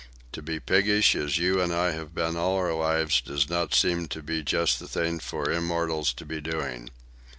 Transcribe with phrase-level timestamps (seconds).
[0.31, 4.07] To be piggish as you and I have been all our lives does not seem
[4.07, 6.89] to be just the thing for immortals to be doing.